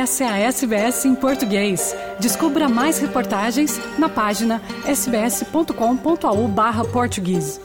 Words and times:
Essa 0.00 0.24
é 0.24 0.28
a 0.28 0.38
SBS 0.38 1.04
em 1.04 1.14
português. 1.14 1.94
Descubra 2.18 2.70
mais 2.70 2.98
reportagens 2.98 3.78
na 3.98 4.08
página 4.08 4.62
sbs.com.au/português. 4.86 7.60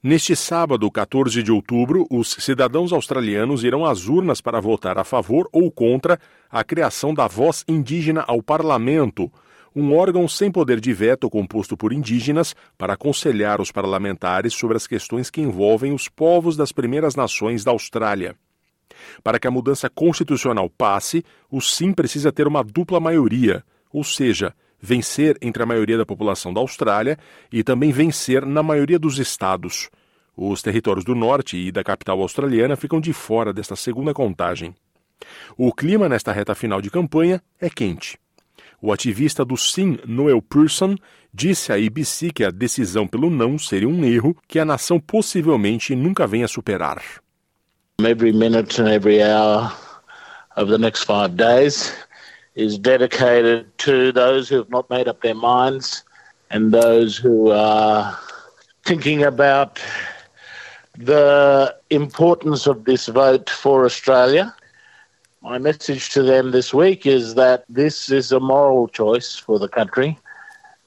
Neste 0.00 0.36
sábado, 0.36 0.88
14 0.92 1.42
de 1.42 1.50
outubro, 1.50 2.06
os 2.08 2.36
cidadãos 2.38 2.92
australianos 2.92 3.64
irão 3.64 3.84
às 3.84 4.06
urnas 4.06 4.40
para 4.40 4.60
votar 4.60 4.96
a 4.96 5.02
favor 5.02 5.48
ou 5.50 5.72
contra 5.72 6.20
a 6.48 6.62
criação 6.62 7.12
da 7.12 7.26
voz 7.26 7.64
indígena 7.66 8.24
ao 8.28 8.40
parlamento 8.40 9.28
um 9.74 9.94
órgão 9.94 10.26
sem 10.26 10.50
poder 10.50 10.80
de 10.80 10.92
veto 10.92 11.30
composto 11.30 11.76
por 11.76 11.92
indígenas 11.92 12.54
para 12.76 12.94
aconselhar 12.94 13.60
os 13.60 13.70
parlamentares 13.70 14.54
sobre 14.54 14.76
as 14.76 14.86
questões 14.86 15.30
que 15.30 15.40
envolvem 15.40 15.92
os 15.92 16.08
povos 16.08 16.56
das 16.56 16.72
primeiras 16.72 17.14
nações 17.14 17.64
da 17.64 17.70
Austrália. 17.70 18.34
Para 19.22 19.38
que 19.38 19.46
a 19.46 19.50
mudança 19.50 19.88
constitucional 19.88 20.68
passe, 20.68 21.24
o 21.50 21.60
sim 21.60 21.92
precisa 21.92 22.32
ter 22.32 22.46
uma 22.46 22.62
dupla 22.62 23.00
maioria, 23.00 23.64
ou 23.92 24.04
seja, 24.04 24.54
vencer 24.80 25.36
entre 25.40 25.62
a 25.62 25.66
maioria 25.66 25.98
da 25.98 26.06
população 26.06 26.52
da 26.52 26.60
Austrália 26.60 27.18
e 27.52 27.62
também 27.62 27.92
vencer 27.92 28.44
na 28.44 28.62
maioria 28.62 28.98
dos 28.98 29.18
estados. 29.18 29.90
Os 30.36 30.62
territórios 30.62 31.04
do 31.04 31.14
norte 31.14 31.56
e 31.56 31.70
da 31.70 31.84
capital 31.84 32.20
australiana 32.20 32.76
ficam 32.76 33.00
de 33.00 33.12
fora 33.12 33.52
desta 33.52 33.76
segunda 33.76 34.14
contagem. 34.14 34.74
O 35.56 35.72
clima 35.72 36.08
nesta 36.08 36.32
reta 36.32 36.54
final 36.54 36.80
de 36.80 36.90
campanha 36.90 37.42
é 37.60 37.68
quente. 37.68 38.18
O 38.82 38.92
ativista 38.92 39.44
do 39.44 39.56
Sim, 39.56 39.98
Noel 40.06 40.40
Pearson, 40.40 40.96
disse 41.32 41.72
à 41.72 41.76
ABC 41.76 42.30
que 42.30 42.44
a 42.44 42.50
decisão 42.50 43.06
pelo 43.06 43.28
não 43.28 43.58
seria 43.58 43.88
um 43.88 44.04
erro 44.04 44.36
que 44.48 44.58
a 44.58 44.64
nação 44.64 44.98
possivelmente 44.98 45.94
nunca 45.94 46.26
venha 46.26 46.48
superar. 46.48 47.02
Every 48.02 48.32
minute 48.32 48.80
and 48.80 48.88
every 48.88 49.22
hour 49.22 49.70
of 50.56 50.70
the 50.70 50.78
next 50.78 51.04
five 51.04 51.36
days 51.36 51.92
is 52.56 52.78
dedicated 52.78 53.66
to 53.78 54.12
those 54.12 54.48
who 54.48 54.58
have 54.58 54.70
not 54.70 54.88
made 54.88 55.08
up 55.08 55.20
their 55.20 55.34
minds 55.34 56.02
and 56.50 56.72
those 56.72 57.16
who 57.16 57.52
are 57.52 58.18
thinking 58.84 59.24
about 59.24 59.78
the 60.98 61.74
importance 61.90 62.66
of 62.66 62.84
this 62.84 63.06
vote 63.08 63.48
for 63.50 63.84
Australia. 63.84 64.54
My 65.42 65.58
message 65.58 66.10
to 66.10 66.22
them 66.22 66.50
this 66.50 66.74
week 66.74 67.06
is 67.06 67.34
that 67.34 67.64
this 67.66 68.10
is 68.10 68.30
a 68.30 68.38
moral 68.38 68.86
choice 68.88 69.38
for 69.38 69.58
the 69.58 69.68
country. 69.68 70.18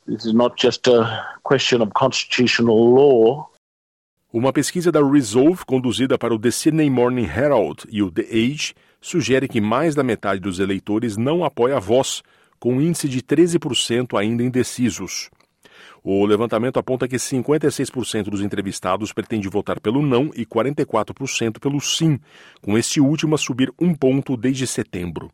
This 0.05 0.25
is 0.25 0.33
not 0.33 0.55
just 0.55 0.87
a 0.87 1.25
question 1.41 1.81
of 1.81 1.91
constitutional 1.95 2.93
law. 2.93 3.49
Uma 4.31 4.53
pesquisa 4.53 4.91
da 4.91 5.01
Resolve, 5.01 5.65
conduzida 5.65 6.19
para 6.19 6.35
o 6.35 6.39
The 6.39 6.51
Sydney 6.51 6.89
Morning 6.89 7.25
Herald 7.25 7.87
e 7.89 8.03
o 8.03 8.11
The 8.11 8.21
Age, 8.21 8.75
sugere 9.01 9.47
que 9.47 9.59
mais 9.59 9.95
da 9.95 10.03
metade 10.03 10.39
dos 10.39 10.59
eleitores 10.59 11.17
não 11.17 11.43
apoia 11.43 11.77
a 11.77 11.79
voz, 11.79 12.21
com 12.59 12.75
um 12.75 12.81
índice 12.81 13.09
de 13.09 13.23
13% 13.23 14.15
ainda 14.15 14.43
indecisos. 14.43 15.31
O 16.03 16.25
levantamento 16.25 16.77
aponta 16.77 17.07
que 17.07 17.15
56% 17.15 18.29
dos 18.29 18.41
entrevistados 18.41 19.13
pretende 19.13 19.47
votar 19.47 19.79
pelo 19.79 20.01
não 20.01 20.31
e 20.35 20.45
44% 20.45 21.59
pelo 21.59 21.79
sim, 21.79 22.19
com 22.61 22.77
este 22.77 22.99
último 22.99 23.35
a 23.35 23.37
subir 23.37 23.73
um 23.79 23.93
ponto 23.93 24.35
desde 24.35 24.67
setembro. 24.67 25.31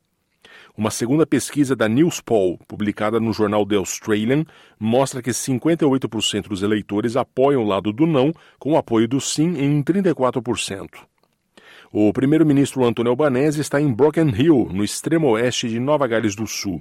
Uma 0.77 0.91
segunda 0.91 1.25
pesquisa 1.25 1.75
da 1.75 1.89
Newspoll, 1.89 2.57
publicada 2.67 3.19
no 3.19 3.33
jornal 3.33 3.65
The 3.65 3.75
Australian, 3.75 4.45
mostra 4.79 5.21
que 5.21 5.31
58% 5.31 6.47
dos 6.47 6.63
eleitores 6.63 7.17
apoiam 7.17 7.63
o 7.63 7.67
lado 7.67 7.91
do 7.91 8.05
não, 8.05 8.31
com 8.57 8.73
o 8.73 8.77
apoio 8.77 9.07
do 9.07 9.19
sim 9.19 9.57
em 9.57 9.83
34%. 9.83 10.87
O 11.91 12.13
primeiro-ministro 12.13 12.85
Antônio 12.85 13.09
Albanese 13.09 13.59
está 13.59 13.81
em 13.81 13.91
Broken 13.91 14.29
Hill, 14.29 14.69
no 14.71 14.83
extremo 14.83 15.29
oeste 15.31 15.67
de 15.67 15.79
Nova 15.79 16.07
Gales 16.07 16.35
do 16.35 16.45
Sul. 16.45 16.79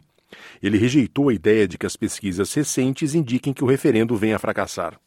Ele 0.63 0.79
rejeitou 0.79 1.29
a 1.29 1.35
ideia 1.35 1.67
de 1.67 1.79
que 1.79 1.87
as 1.87 1.97
pesquisas 1.97 2.53
recentes 2.53 3.15
indiquem 3.15 3.53
que 3.53 3.65
o 3.65 3.67
referendo 3.67 4.17
venha 4.17 4.37
a 4.37 4.39
fracassar. 4.39 4.99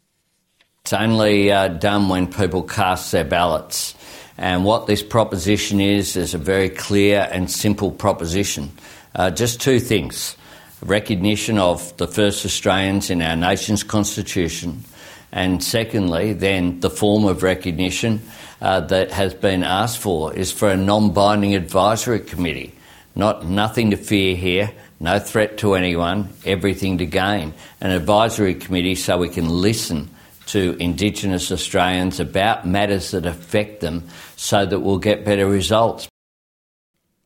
It's 0.83 0.93
only 0.93 1.51
uh, 1.51 1.67
done 1.67 2.09
when 2.09 2.25
people 2.25 2.63
cast 2.63 3.11
their 3.11 3.23
ballots. 3.23 3.95
And 4.37 4.65
what 4.65 4.87
this 4.87 5.03
proposition 5.03 5.79
is, 5.79 6.15
is 6.15 6.33
a 6.33 6.39
very 6.39 6.69
clear 6.69 7.29
and 7.31 7.47
simple 7.49 7.91
proposition. 7.91 8.71
Uh, 9.13 9.29
just 9.29 9.61
two 9.61 9.79
things 9.79 10.35
recognition 10.83 11.59
of 11.59 11.95
the 11.97 12.07
first 12.07 12.43
Australians 12.43 13.11
in 13.11 13.21
our 13.21 13.35
nation's 13.35 13.83
constitution, 13.83 14.83
and 15.31 15.63
secondly, 15.63 16.33
then 16.33 16.79
the 16.79 16.89
form 16.89 17.25
of 17.25 17.43
recognition 17.43 18.19
uh, 18.61 18.79
that 18.79 19.11
has 19.11 19.33
been 19.33 19.63
asked 19.63 19.99
for 19.99 20.33
is 20.33 20.51
for 20.51 20.69
a 20.69 20.77
non 20.77 21.13
binding 21.13 21.55
advisory 21.55 22.19
committee. 22.19 22.73
Not, 23.15 23.45
nothing 23.45 23.91
to 23.91 23.97
fear 23.97 24.35
here, 24.35 24.71
no 25.01 25.17
threat 25.17 25.57
to 25.57 25.73
anyone, 25.73 26.29
everything 26.45 26.99
to 26.99 27.05
gain. 27.05 27.53
An 27.81 27.91
advisory 27.91 28.53
committee 28.53 28.95
so 28.95 29.17
we 29.17 29.29
can 29.29 29.49
listen 29.49 30.09
to 30.45 30.77
Indigenous 30.79 31.51
Australians 31.51 32.19
about 32.19 32.67
matters 32.67 33.11
that 33.11 33.25
affect 33.25 33.81
them 33.81 34.03
so 34.35 34.65
that 34.65 34.81
we'll 34.81 34.99
get 34.99 35.25
better 35.25 35.47
results. 35.47 36.07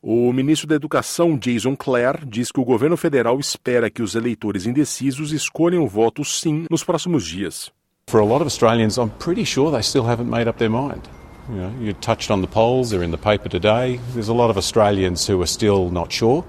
O 0.02 0.32
ministro 0.32 0.68
da 0.68 0.76
Educação, 0.76 1.36
Jason 1.36 1.74
Clare, 1.74 2.24
diz 2.24 2.52
que 2.52 2.60
o 2.60 2.64
governo 2.64 2.96
federal 2.96 3.38
espera 3.40 3.90
que 3.90 4.02
os 4.02 4.14
eleitores 4.14 4.64
indecisos 4.64 5.32
escolham 5.32 5.82
o 5.82 5.88
voto 5.88 6.24
sim 6.24 6.64
nos 6.70 6.84
próximos 6.84 7.26
dias. 7.26 7.70
For 8.08 8.20
a 8.20 8.24
lot 8.24 8.40
of 8.40 8.46
Australians, 8.46 8.98
I'm 8.98 9.10
pretty 9.18 9.44
sure 9.44 9.72
they 9.72 9.82
still 9.82 10.04
haven't 10.04 10.30
made 10.30 10.48
up 10.48 10.58
their 10.58 10.70
mind. 10.70 11.02
You 11.48 11.56
know, 11.56 11.72
you 11.80 11.92
touched 11.94 12.30
on 12.30 12.40
the 12.40 12.46
polls, 12.46 12.90
they're 12.90 13.04
in 13.04 13.10
the 13.10 13.18
paper 13.18 13.48
today. 13.48 13.98
There's 14.14 14.28
a 14.28 14.34
lot 14.34 14.48
of 14.48 14.56
Australians 14.56 15.26
who 15.26 15.42
are 15.42 15.48
still 15.48 15.90
not 15.90 16.12
sure. 16.12 16.44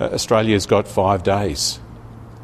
Uh, 0.00 0.04
Australia's 0.06 0.66
got 0.66 0.88
five 0.88 1.22
days 1.22 1.78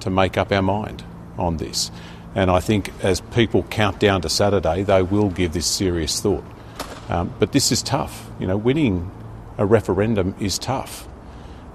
to 0.00 0.10
make 0.10 0.36
up 0.36 0.52
our 0.52 0.62
mind 0.62 1.04
on 1.38 1.56
this. 1.56 1.90
And 2.34 2.50
I 2.50 2.60
think 2.60 2.92
as 3.02 3.20
people 3.20 3.64
count 3.64 3.98
down 3.98 4.22
to 4.22 4.28
Saturday, 4.28 4.82
they 4.82 5.02
will 5.02 5.30
give 5.30 5.52
this 5.52 5.66
serious 5.66 6.20
thought. 6.20 6.44
Um, 7.08 7.34
but 7.40 7.52
this 7.52 7.72
is 7.72 7.82
tough. 7.82 8.30
You 8.38 8.46
know, 8.46 8.56
winning 8.56 9.10
a 9.58 9.66
referendum 9.66 10.34
is 10.38 10.58
tough. 10.58 11.08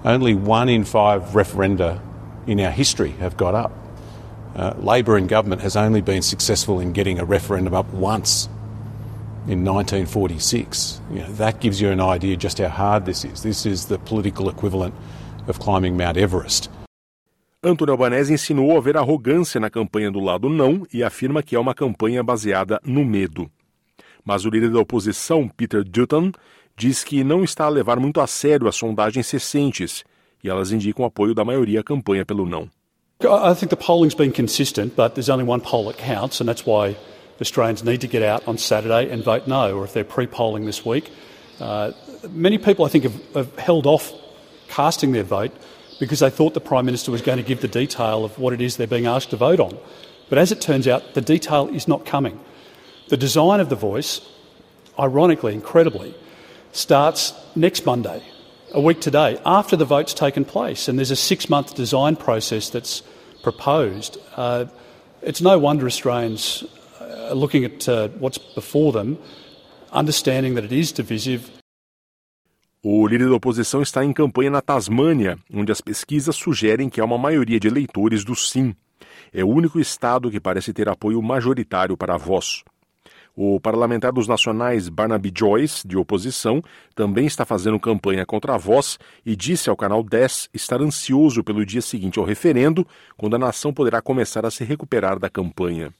Only 0.04 0.34
one 0.34 0.68
in 0.68 0.84
five 0.84 1.22
referenda 1.30 2.00
in 2.46 2.60
our 2.60 2.70
history 2.70 3.10
have 3.12 3.36
got 3.36 3.54
up. 3.54 3.72
Uh, 4.54 4.72
Labor 4.78 5.18
in 5.18 5.26
government 5.26 5.60
has 5.60 5.76
only 5.76 6.00
been 6.00 6.22
successful 6.22 6.80
in 6.80 6.92
getting 6.92 7.18
a 7.18 7.24
referendum 7.24 7.74
up 7.74 7.92
once 7.92 8.46
in 9.46 9.64
1946. 9.64 11.02
You 11.10 11.18
know, 11.20 11.32
that 11.32 11.60
gives 11.60 11.80
you 11.80 11.90
an 11.90 12.00
idea 12.00 12.36
just 12.36 12.58
how 12.58 12.68
hard 12.68 13.04
this 13.04 13.24
is. 13.24 13.42
This 13.42 13.66
is 13.66 13.86
the 13.86 13.98
political 13.98 14.48
equivalent 14.48 14.94
of 15.48 15.58
climbing 15.58 15.96
Mount 15.96 16.16
Everest. 16.16 16.70
Antônio 17.62 17.92
Albanese 17.92 18.32
insinuou 18.32 18.76
haver 18.76 18.96
arrogância 18.96 19.60
na 19.60 19.68
campanha 19.68 20.10
do 20.10 20.20
lado 20.20 20.48
não 20.48 20.86
e 20.92 21.02
afirma 21.02 21.42
que 21.42 21.56
é 21.56 21.58
uma 21.58 21.74
campanha 21.74 22.22
baseada 22.22 22.80
no 22.84 23.04
medo. 23.04 23.50
Mas 24.24 24.44
o 24.44 24.50
líder 24.50 24.70
da 24.70 24.80
oposição, 24.80 25.48
Peter 25.48 25.82
Dutton, 25.82 26.32
diz 26.76 27.02
que 27.02 27.24
não 27.24 27.42
está 27.42 27.64
a 27.64 27.68
levar 27.68 27.98
muito 27.98 28.20
a 28.20 28.26
sério 28.26 28.68
as 28.68 28.76
sondagens 28.76 29.30
recentes 29.30 30.04
e 30.44 30.48
elas 30.48 30.70
indicam 30.70 31.04
o 31.04 31.08
apoio 31.08 31.34
da 31.34 31.44
maioria 31.44 31.80
à 31.80 31.82
campanha 31.82 32.24
pelo 32.24 32.46
não. 32.46 32.68
I 33.22 33.54
think 33.54 33.70
the 33.70 33.76
polling's 33.76 34.14
been 34.14 34.30
consistent, 34.30 34.94
but 34.94 35.14
there's 35.14 35.30
only 35.30 35.44
one 35.44 35.60
poll 35.60 35.86
that 35.86 35.96
counts, 35.96 36.40
and 36.40 36.46
that's 36.46 36.66
why 36.66 36.94
Australians 37.40 37.82
need 37.82 38.00
to 38.02 38.06
get 38.06 38.22
out 38.22 38.46
on 38.46 38.58
Saturday 38.58 39.10
and 39.10 39.24
vote 39.24 39.48
no, 39.48 39.74
or 39.74 39.84
if 39.84 39.94
they're 39.94 40.04
pre-polling 40.04 40.66
this 40.66 40.84
week. 40.84 41.10
Uh, 41.58 41.92
many 42.30 42.58
people, 42.58 42.84
I 42.84 42.88
think, 42.88 43.04
have, 43.04 43.34
have 43.34 43.58
held 43.58 43.86
off 43.86 44.12
casting 44.68 45.12
their 45.12 45.22
vote 45.22 45.52
because 45.98 46.20
they 46.20 46.30
thought 46.30 46.54
the 46.54 46.60
Prime 46.60 46.86
Minister 46.86 47.10
was 47.10 47.22
going 47.22 47.38
to 47.38 47.44
give 47.44 47.60
the 47.60 47.68
detail 47.68 48.24
of 48.24 48.38
what 48.38 48.52
it 48.52 48.60
is 48.60 48.76
they're 48.76 48.86
being 48.86 49.06
asked 49.06 49.30
to 49.30 49.36
vote 49.36 49.60
on. 49.60 49.78
But 50.28 50.38
as 50.38 50.52
it 50.52 50.60
turns 50.60 50.86
out, 50.88 51.14
the 51.14 51.20
detail 51.20 51.68
is 51.68 51.88
not 51.88 52.04
coming. 52.04 52.38
The 53.08 53.16
design 53.16 53.60
of 53.60 53.68
the 53.68 53.76
voice, 53.76 54.20
ironically, 54.98 55.54
incredibly, 55.54 56.14
starts 56.72 57.32
next 57.54 57.86
Monday, 57.86 58.22
a 58.72 58.80
week 58.80 59.00
today, 59.00 59.40
after 59.46 59.76
the 59.76 59.84
vote's 59.84 60.12
taken 60.12 60.44
place. 60.44 60.88
And 60.88 60.98
there's 60.98 61.12
a 61.12 61.16
six 61.16 61.48
month 61.48 61.74
design 61.74 62.16
process 62.16 62.68
that's 62.68 63.02
proposed. 63.42 64.18
Uh, 64.34 64.66
it's 65.22 65.40
no 65.40 65.58
wonder 65.58 65.86
Australians 65.86 66.64
are 67.00 67.34
looking 67.34 67.64
at 67.64 67.88
uh, 67.88 68.08
what's 68.08 68.38
before 68.38 68.92
them, 68.92 69.18
understanding 69.92 70.54
that 70.54 70.64
it 70.64 70.72
is 70.72 70.92
divisive, 70.92 71.50
O 72.88 73.04
líder 73.04 73.28
da 73.28 73.34
oposição 73.34 73.82
está 73.82 74.04
em 74.04 74.12
campanha 74.12 74.48
na 74.48 74.60
Tasmânia, 74.60 75.36
onde 75.52 75.72
as 75.72 75.80
pesquisas 75.80 76.36
sugerem 76.36 76.88
que 76.88 77.00
há 77.00 77.04
uma 77.04 77.18
maioria 77.18 77.58
de 77.58 77.66
eleitores 77.66 78.24
do 78.24 78.36
sim. 78.36 78.76
É 79.32 79.42
o 79.42 79.48
único 79.48 79.80
estado 79.80 80.30
que 80.30 80.38
parece 80.38 80.72
ter 80.72 80.88
apoio 80.88 81.20
majoritário 81.20 81.96
para 81.96 82.14
a 82.14 82.16
voz. 82.16 82.62
O 83.34 83.58
parlamentar 83.58 84.12
dos 84.12 84.28
nacionais 84.28 84.88
Barnaby 84.88 85.32
Joyce, 85.36 85.84
de 85.84 85.96
oposição, 85.96 86.62
também 86.94 87.26
está 87.26 87.44
fazendo 87.44 87.80
campanha 87.80 88.24
contra 88.24 88.54
a 88.54 88.56
voz 88.56 89.00
e 89.24 89.34
disse 89.34 89.68
ao 89.68 89.76
canal 89.76 90.04
10 90.04 90.50
estar 90.54 90.80
ansioso 90.80 91.42
pelo 91.42 91.66
dia 91.66 91.82
seguinte 91.82 92.20
ao 92.20 92.24
referendo, 92.24 92.86
quando 93.16 93.34
a 93.34 93.38
nação 93.40 93.74
poderá 93.74 94.00
começar 94.00 94.46
a 94.46 94.50
se 94.52 94.62
recuperar 94.62 95.18
da 95.18 95.28
campanha. 95.28 95.92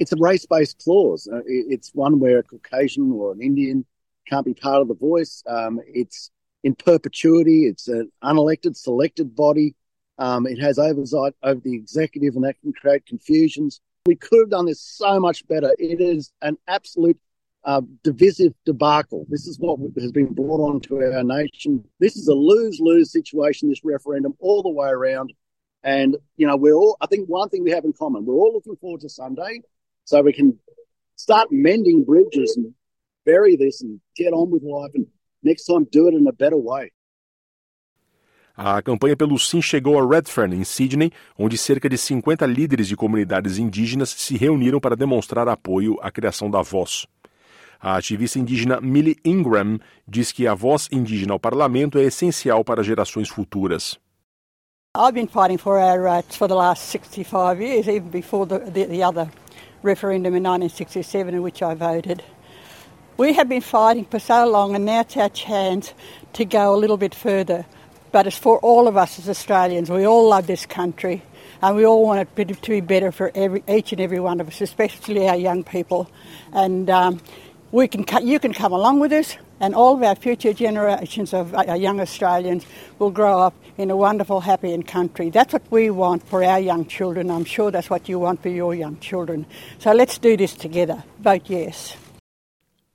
It's 0.00 0.12
a 0.12 0.16
race-based 0.20 0.82
clause. 0.82 1.30
Uh, 1.30 1.44
It's 1.46 1.92
one 1.94 2.16
where 2.18 2.40
a 2.40 2.42
Caucasian 2.42 3.12
or 3.12 3.32
an 3.32 3.40
Indian 3.40 3.84
can't 4.28 4.46
be 4.46 4.54
part 4.54 4.82
of 4.82 4.88
the 4.88 4.94
voice. 4.94 5.42
Um, 5.46 5.80
it's 5.86 6.30
in 6.64 6.74
perpetuity. 6.74 7.66
It's 7.66 7.88
an 7.88 8.10
unelected, 8.22 8.76
selected 8.76 9.34
body. 9.34 9.74
Um, 10.18 10.46
it 10.46 10.58
has 10.60 10.78
oversight 10.78 11.34
over 11.42 11.60
the 11.60 11.74
executive, 11.74 12.34
and 12.36 12.44
that 12.44 12.60
can 12.60 12.72
create 12.72 13.06
confusions. 13.06 13.80
We 14.06 14.16
could 14.16 14.40
have 14.40 14.50
done 14.50 14.66
this 14.66 14.80
so 14.80 15.18
much 15.18 15.46
better. 15.48 15.74
It 15.78 16.00
is 16.00 16.32
an 16.42 16.56
absolute 16.68 17.18
uh, 17.64 17.82
divisive 18.02 18.52
debacle. 18.64 19.26
This 19.28 19.46
is 19.46 19.58
what 19.58 19.78
has 19.98 20.12
been 20.12 20.32
brought 20.32 20.60
on 20.60 20.80
to 20.80 20.98
our 20.98 21.22
nation. 21.22 21.84
This 22.00 22.16
is 22.16 22.28
a 22.28 22.34
lose 22.34 22.78
lose 22.80 23.12
situation, 23.12 23.68
this 23.68 23.84
referendum, 23.84 24.34
all 24.40 24.62
the 24.62 24.70
way 24.70 24.88
around. 24.88 25.32
And, 25.84 26.16
you 26.36 26.46
know, 26.46 26.56
we're 26.56 26.74
all, 26.74 26.96
I 27.00 27.06
think 27.06 27.28
one 27.28 27.48
thing 27.48 27.64
we 27.64 27.70
have 27.70 27.84
in 27.84 27.92
common, 27.92 28.24
we're 28.24 28.34
all 28.34 28.52
looking 28.52 28.76
forward 28.76 29.00
to 29.00 29.08
Sunday 29.08 29.62
so 30.04 30.20
we 30.22 30.32
can 30.32 30.58
start 31.16 31.48
mending 31.50 32.04
bridges 32.04 32.56
and 32.56 32.74
bury 33.24 33.56
this 33.56 33.82
and 33.82 34.00
get 34.16 34.32
on 34.32 34.50
with 34.50 34.62
life 34.62 34.92
and 34.94 35.06
next 35.42 35.64
time 35.64 35.86
do 35.90 36.08
it 36.08 36.14
in 36.14 36.26
a 36.26 36.32
better 36.32 36.56
way. 36.56 36.90
A 38.54 38.82
campanha 38.82 39.16
pelo 39.16 39.38
Sim 39.38 39.62
chegou 39.62 39.98
a 39.98 40.06
Redfern, 40.06 40.52
em 40.52 40.62
Sydney, 40.62 41.10
onde 41.38 41.56
cerca 41.56 41.88
de 41.88 41.96
50 41.96 42.44
líderes 42.46 42.86
de 42.86 42.94
comunidades 42.94 43.56
indígenas 43.56 44.10
se 44.10 44.36
reuniram 44.36 44.78
para 44.78 44.94
demonstrar 44.94 45.48
apoio 45.48 45.96
à 46.02 46.10
criação 46.10 46.50
da 46.50 46.60
voz. 46.60 47.06
A 47.80 47.96
ativista 47.96 48.38
indígena 48.38 48.80
Millie 48.80 49.16
Ingram 49.24 49.78
diz 50.06 50.30
que 50.30 50.46
a 50.46 50.54
voz 50.54 50.86
indígena 50.92 51.32
ao 51.32 51.40
parlamento 51.40 51.98
é 51.98 52.04
essencial 52.04 52.62
para 52.62 52.82
gerações 52.82 53.28
futuras. 53.28 53.98
I've 54.94 55.14
been 55.14 55.26
fighting 55.26 55.56
for 55.56 55.78
our 55.78 55.98
rights 55.98 56.36
for 56.36 56.46
the 56.46 56.54
last 56.54 56.90
65 56.90 57.62
years, 57.62 57.88
even 57.88 58.10
before 58.10 58.46
the, 58.46 58.58
the, 58.70 58.84
the 58.84 59.02
other 59.02 59.26
referendum 59.82 60.36
in 60.36 60.42
1967 60.42 61.34
in 61.34 61.42
which 61.42 61.62
I 61.62 61.74
voted. 61.74 62.22
We 63.16 63.34
have 63.34 63.48
been 63.48 63.60
fighting 63.60 64.06
for 64.06 64.18
so 64.18 64.46
long, 64.48 64.74
and 64.74 64.86
now 64.86 65.00
it's 65.00 65.16
our 65.16 65.28
chance 65.28 65.92
to 66.32 66.44
go 66.44 66.74
a 66.74 66.78
little 66.78 66.96
bit 66.96 67.14
further. 67.14 67.66
But 68.10 68.26
it's 68.26 68.38
for 68.38 68.58
all 68.60 68.88
of 68.88 68.96
us 68.96 69.18
as 69.18 69.28
Australians. 69.28 69.90
We 69.90 70.06
all 70.06 70.28
love 70.28 70.46
this 70.46 70.66
country, 70.66 71.22
and 71.60 71.76
we 71.76 71.84
all 71.86 72.04
want 72.04 72.28
it 72.36 72.62
to 72.62 72.70
be 72.70 72.80
better 72.80 73.12
for 73.12 73.30
every, 73.34 73.62
each 73.68 73.92
and 73.92 74.00
every 74.00 74.18
one 74.20 74.40
of 74.40 74.48
us, 74.48 74.60
especially 74.60 75.28
our 75.28 75.36
young 75.36 75.62
people. 75.62 76.10
And 76.52 76.88
um, 76.88 77.20
we 77.70 77.86
can, 77.86 78.26
you 78.26 78.38
can 78.38 78.54
come 78.54 78.72
along 78.72 79.00
with 79.00 79.12
us, 79.12 79.36
and 79.60 79.74
all 79.74 79.94
of 79.94 80.02
our 80.02 80.14
future 80.14 80.52
generations 80.54 81.34
of 81.34 81.54
uh, 81.54 81.74
young 81.74 82.00
Australians 82.00 82.66
will 82.98 83.10
grow 83.10 83.40
up 83.40 83.54
in 83.76 83.90
a 83.90 83.96
wonderful, 83.96 84.40
happy 84.40 84.82
country. 84.82 85.30
That's 85.30 85.52
what 85.52 85.62
we 85.70 85.90
want 85.90 86.26
for 86.26 86.42
our 86.42 86.60
young 86.60 86.86
children. 86.86 87.30
I'm 87.30 87.44
sure 87.44 87.70
that's 87.70 87.90
what 87.90 88.08
you 88.08 88.18
want 88.18 88.42
for 88.42 88.48
your 88.48 88.74
young 88.74 88.98
children. 89.00 89.46
So 89.78 89.92
let's 89.92 90.18
do 90.18 90.36
this 90.36 90.54
together. 90.54 91.04
Vote 91.20 91.42
yes. 91.46 91.96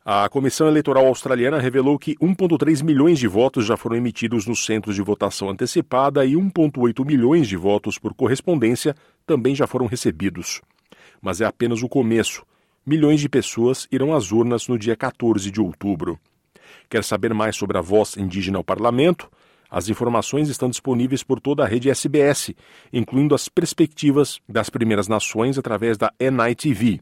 A 0.10 0.30
Comissão 0.30 0.70
Eleitoral 0.70 1.06
Australiana 1.06 1.60
revelou 1.60 2.00
que 2.00 2.16
1,3 2.16 2.82
milhões 2.82 3.20
de 3.20 3.28
votos 3.28 3.66
já 3.66 3.76
foram 3.76 3.98
emitidos 3.98 4.48
nos 4.48 4.64
centros 4.64 4.96
de 4.96 5.02
votação 5.02 5.50
antecipada 5.50 6.26
e 6.26 6.32
1,8 6.32 7.06
milhões 7.06 7.46
de 7.46 7.58
votos 7.58 8.00
por 8.00 8.14
correspondência 8.14 8.96
também 9.26 9.54
já 9.54 9.68
foram 9.68 9.86
recebidos. 9.86 10.62
Mas 11.22 11.42
é 11.42 11.46
apenas 11.46 11.84
o 11.84 11.90
começo 11.90 12.46
milhões 12.86 13.20
de 13.20 13.28
pessoas 13.28 13.86
irão 13.92 14.14
às 14.14 14.32
urnas 14.32 14.70
no 14.70 14.80
dia 14.80 14.96
14 14.96 15.52
de 15.52 15.60
outubro. 15.60 16.18
Quer 16.90 17.04
saber 17.04 17.34
mais 17.34 17.58
sobre 17.58 17.78
a 17.78 17.82
voz 17.82 18.16
indígena 18.16 18.60
ao 18.60 18.64
parlamento? 18.64 19.30
As 19.70 19.90
informações 19.90 20.48
estão 20.48 20.70
disponíveis 20.70 21.22
por 21.22 21.42
toda 21.42 21.66
a 21.66 21.68
rede 21.68 21.90
SBS, 21.90 22.56
incluindo 22.94 23.36
as 23.36 23.50
perspectivas 23.50 24.40
das 24.48 24.70
Primeiras 24.70 25.10
Nações 25.10 25.58
através 25.58 25.98
da 25.98 26.14
NITV. 26.18 27.02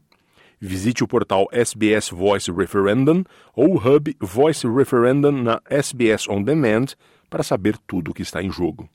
Visite 0.60 1.04
o 1.04 1.08
portal 1.08 1.46
SBS 1.52 2.08
Voice 2.10 2.50
Referendum 2.50 3.22
ou 3.54 3.74
o 3.74 3.76
hub 3.76 4.16
Voice 4.20 4.66
Referendum 4.66 5.32
na 5.32 5.60
SBS 5.68 6.28
On 6.28 6.42
Demand 6.42 6.86
para 7.28 7.42
saber 7.42 7.76
tudo 7.86 8.10
o 8.10 8.14
que 8.14 8.22
está 8.22 8.42
em 8.42 8.50
jogo. 8.50 8.88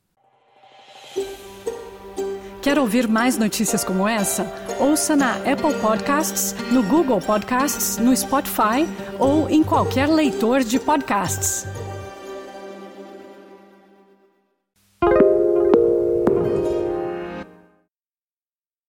Quer 2.62 2.78
ouvir 2.78 3.08
mais 3.08 3.38
notícias 3.38 3.84
como 3.84 4.08
essa? 4.08 4.46
Ouça 4.80 5.16
na 5.16 5.34
Apple 5.38 5.74
Podcasts, 5.82 6.56
no 6.72 6.84
Google 6.84 7.20
Podcasts, 7.20 7.98
no 7.98 8.16
Spotify 8.16 8.88
ou 9.20 9.50
em 9.50 9.64
qualquer 9.64 10.08
leitor 10.08 10.64
de 10.64 10.80
podcasts. 10.80 11.66